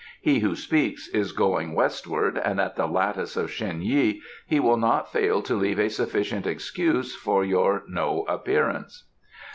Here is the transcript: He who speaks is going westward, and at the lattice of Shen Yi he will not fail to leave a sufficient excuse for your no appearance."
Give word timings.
He 0.19 0.39
who 0.39 0.55
speaks 0.55 1.07
is 1.09 1.31
going 1.31 1.75
westward, 1.75 2.39
and 2.43 2.59
at 2.59 2.75
the 2.75 2.87
lattice 2.87 3.37
of 3.37 3.51
Shen 3.51 3.83
Yi 3.83 4.19
he 4.47 4.59
will 4.59 4.77
not 4.77 5.11
fail 5.11 5.43
to 5.43 5.53
leave 5.53 5.77
a 5.77 5.89
sufficient 5.91 6.47
excuse 6.47 7.15
for 7.15 7.45
your 7.45 7.83
no 7.87 8.25
appearance." 8.27 9.07